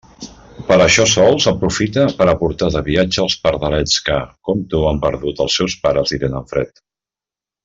[0.69, 5.03] Per això sols aprofite per a portar de viatge els pardalets que, com tu, han
[5.05, 6.85] perdut els seus pares i tenen fred.